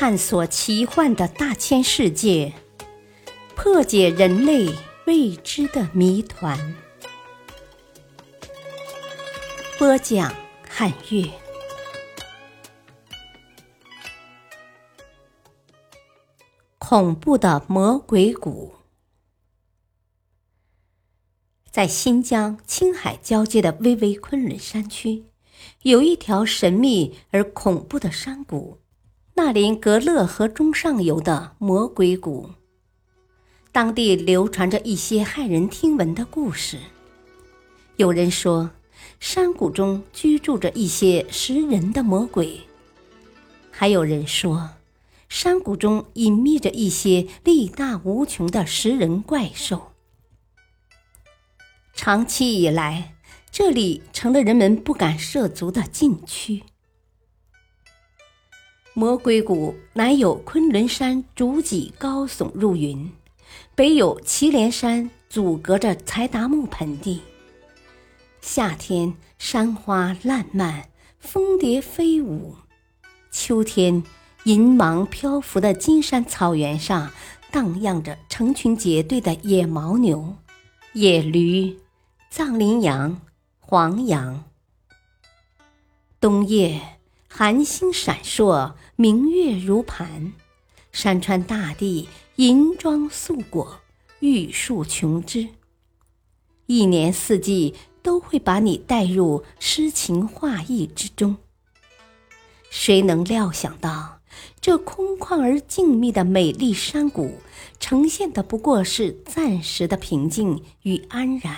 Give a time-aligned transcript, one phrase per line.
[0.00, 2.52] 探索奇幻的大千世界，
[3.56, 4.72] 破解人类
[5.06, 6.76] 未知的谜团。
[9.76, 10.32] 播讲：
[10.68, 11.28] 汉乐。
[16.78, 18.76] 恐怖的魔鬼谷，
[21.72, 25.24] 在新疆、青海交界的巍巍昆仑山区，
[25.82, 28.78] 有一条神秘而恐怖的山谷。
[29.38, 32.50] 纳林格勒河中上游的魔鬼谷，
[33.70, 36.76] 当地流传着一些骇人听闻的故事。
[37.98, 38.72] 有人说，
[39.20, 42.62] 山谷中居住着一些食人的魔鬼；
[43.70, 44.70] 还有人说，
[45.28, 49.92] 山谷中隐秘着一些力大无穷的食人怪兽。
[51.94, 53.14] 长期以来，
[53.52, 56.64] 这里成了人们不敢涉足的禁区。
[58.98, 63.08] 魔鬼谷南有昆仑山主脊高耸入云，
[63.76, 67.22] 北有祁连山阻隔着柴达木盆地。
[68.40, 70.88] 夏天山花烂漫，
[71.20, 72.56] 蜂蝶飞舞；
[73.30, 74.02] 秋天
[74.42, 77.12] 银芒漂浮的金山草原上，
[77.52, 80.34] 荡漾着成群结队的野牦牛、
[80.94, 81.78] 野驴、
[82.30, 83.20] 藏羚羊、
[83.60, 84.42] 黄羊。
[86.18, 86.97] 冬夜。
[87.30, 90.32] 寒星闪烁，明月如盘，
[90.90, 93.80] 山川大地银装素裹，
[94.20, 95.48] 玉树琼枝。
[96.66, 101.36] 一年四季都会把你带入诗情画意之中。
[102.70, 104.20] 谁能料想到，
[104.60, 107.38] 这空旷而静谧的美丽山谷，
[107.78, 111.56] 呈现的不过是暂时的平静与安然？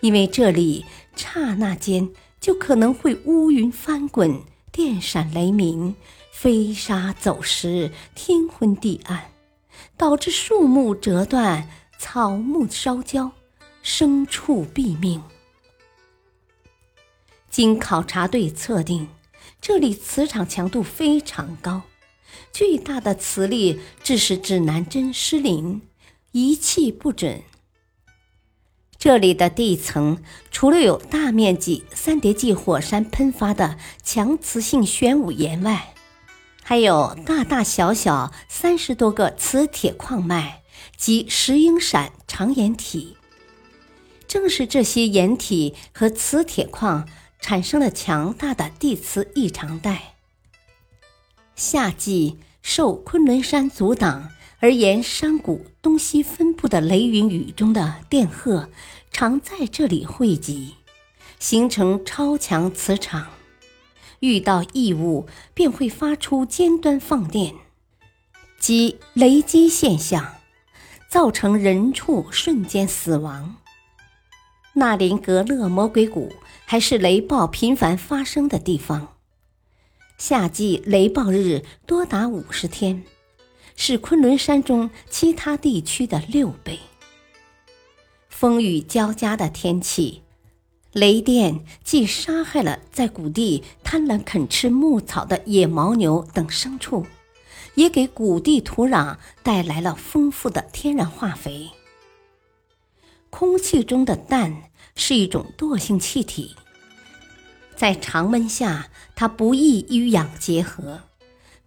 [0.00, 0.84] 因为这里
[1.16, 2.10] 刹那间。
[2.40, 5.94] 就可能会乌云翻滚、电闪雷鸣、
[6.32, 9.30] 飞沙走石、天昏地暗，
[9.96, 11.68] 导致树木折断、
[11.98, 13.32] 草木烧焦、
[13.84, 15.22] 牲畜毙命。
[17.50, 19.08] 经考察队测定，
[19.60, 21.82] 这里磁场强度非常高，
[22.52, 25.82] 巨大的磁力致使指南针失灵，
[26.32, 27.42] 仪器不准。
[29.00, 35.94] 这里的地层除了有大面积三叠纪火山喷发的强磁性玄武岩外，
[36.62, 40.60] 还有大大小小三十多个磁铁矿脉
[40.98, 43.16] 及石英闪长岩体。
[44.28, 47.08] 正是这些岩体和磁铁矿
[47.40, 50.16] 产生了强大的地磁异常带。
[51.56, 54.28] 夏季受昆仑山阻挡。
[54.62, 58.68] 而沿山谷东西分布的雷云雨中的电荷，
[59.10, 60.74] 常在这里汇集，
[61.38, 63.28] 形成超强磁场。
[64.18, 67.54] 遇到异物，便会发出尖端放电，
[68.58, 70.34] 即雷击现象，
[71.08, 73.56] 造成人畜瞬间死亡。
[74.74, 76.34] 纳林格勒魔鬼谷
[76.66, 79.16] 还是雷暴频繁发生的地方，
[80.18, 83.02] 夏季雷暴日多达五十天。
[83.82, 86.78] 是昆仑山中其他地区的六倍。
[88.28, 90.20] 风雨交加的天气，
[90.92, 97.06] 雷电既杀害了在谷地贪婪啃吃牧草的野牦牛等牲畜，
[97.74, 101.70] 也给谷地土壤带来了丰富的天然化肥。
[103.30, 104.64] 空气中的氮
[104.94, 106.54] 是一种惰性气体，
[107.74, 111.00] 在常温下，它不易与氧结合。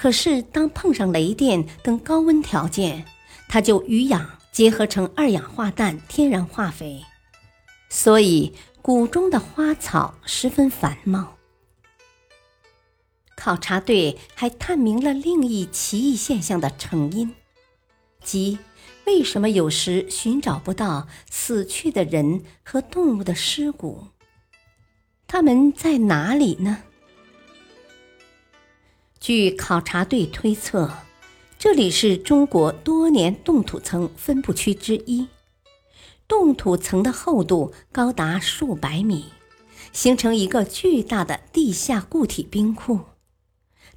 [0.00, 3.04] 可是，当碰上雷电等高温条件，
[3.48, 7.02] 它就与氧结合成二氧化氮天然化肥，
[7.90, 11.36] 所以谷中的花草十分繁茂。
[13.34, 17.34] 考察队还探明了另一奇异现象的成因，
[18.22, 18.56] 即
[19.04, 24.06] 为什么有时寻找不到死去的人和动物的尸骨？
[25.26, 26.84] 它们在哪里呢？
[29.28, 30.90] 据考察队推测，
[31.58, 35.28] 这里是中国多年冻土层分布区之一。
[36.26, 39.26] 冻土层的厚度高达数百米，
[39.92, 43.00] 形成一个巨大的地下固体冰库。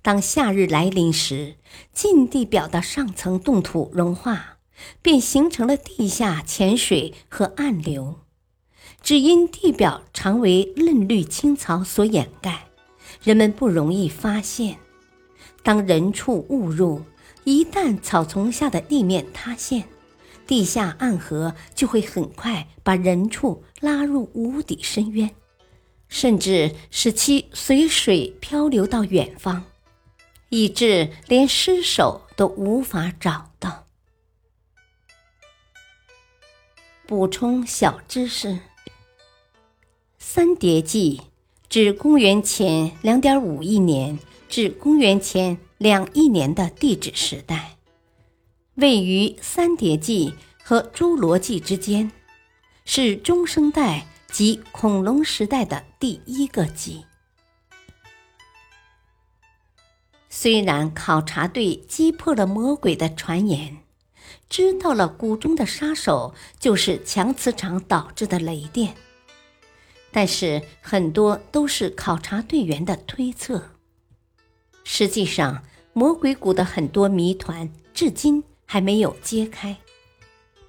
[0.01, 1.55] 当夏日来临时，
[1.93, 4.57] 近地表的上层冻土融化，
[5.01, 8.19] 便形成了地下浅水和暗流。
[9.01, 12.67] 只因地表常为嫩绿青草所掩盖，
[13.23, 14.75] 人们不容易发现。
[15.63, 17.01] 当人畜误入，
[17.43, 19.83] 一旦草丛下的地面塌陷，
[20.47, 25.29] 地下暗河就会很快把人畜拉入无底深渊，
[26.07, 29.63] 甚至使其随水漂流到远方。
[30.53, 33.85] 以致连尸首都无法找到。
[37.07, 38.59] 补充小知识：
[40.19, 41.21] 三叠纪
[41.69, 44.19] 指公元前两点五亿年
[44.51, 47.77] 至公元前两亿年的地质时代，
[48.75, 52.11] 位于三叠纪和侏罗纪之间，
[52.83, 57.05] 是中生代及恐龙时代的第一个纪。
[60.29, 63.77] 虽然考察队击破了魔鬼的传言，
[64.49, 68.95] 知道了谷中的杀手就是强磁场导致的雷电，
[70.11, 73.63] 但是很多都是考察队员的推测。
[74.93, 79.77] 实际上，魔鬼谷的很多谜团至今还没有揭开，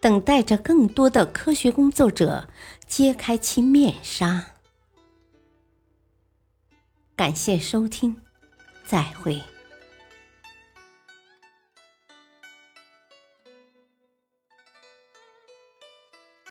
[0.01, 2.49] 等待着更多的科学工作者
[2.87, 4.47] 揭开其面纱。
[7.17, 8.15] 感谢收听，
[8.87, 9.43] 再会。